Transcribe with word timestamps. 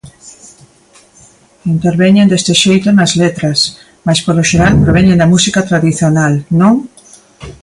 Interveñen 1.73 2.27
deste 2.31 2.53
xeito 2.63 2.87
nas 2.93 3.11
letras, 3.21 3.59
mais 4.05 4.19
polo 4.25 4.47
xeral 4.49 4.73
proveñen 4.85 5.19
da 5.21 5.31
música 5.33 5.65
tradicional, 5.69 6.33
non? 6.61 6.73